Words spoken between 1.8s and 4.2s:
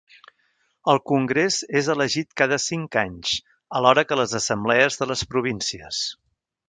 és elegit cada cinc anys alhora que